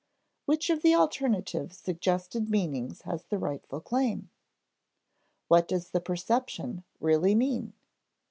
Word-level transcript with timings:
Which 0.45 0.71
of 0.71 0.81
the 0.81 0.95
alternative 0.95 1.73
suggested 1.73 2.49
meanings 2.49 3.03
has 3.03 3.25
the 3.25 3.37
rightful 3.37 3.81
claim? 3.81 4.31
What 5.47 5.67
does 5.67 5.91
the 5.91 6.01
perception 6.01 6.83
really 6.99 7.35
mean? 7.35 7.73